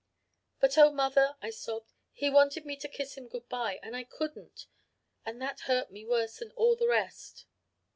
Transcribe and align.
"'But 0.59 0.79
oh, 0.79 0.89
mother,' 0.89 1.35
I 1.43 1.51
sobbed, 1.51 1.93
'he 2.11 2.27
wanted 2.31 2.65
me 2.65 2.75
to 2.77 2.87
kiss 2.87 3.13
him 3.13 3.27
good 3.27 3.47
bye 3.47 3.79
and 3.83 3.95
I 3.95 4.03
couldn't 4.03 4.65
and 5.23 5.39
that 5.43 5.59
hurt 5.69 5.91
me 5.91 6.03
worse 6.05 6.37
than 6.37 6.49
all 6.53 6.75
the 6.75 6.87
rest.' 6.87 7.45